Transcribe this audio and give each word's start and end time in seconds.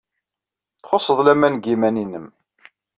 Txuṣṣeḍ 0.81 1.19
laman 1.25 1.53
deg 1.55 1.65
yiman-nnem. 1.67 2.27